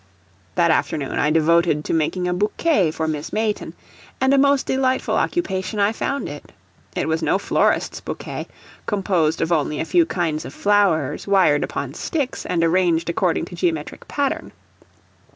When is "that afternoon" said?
0.55-1.19